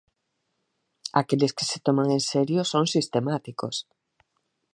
[1.21, 3.75] Aqueles que se toman en serio son sistemáticos.